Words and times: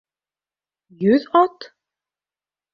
Йөҙ 1.05 1.29
ат? 1.43 1.71